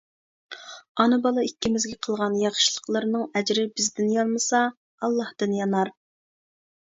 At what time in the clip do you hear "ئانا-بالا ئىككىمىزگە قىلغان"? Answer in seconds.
1.01-2.37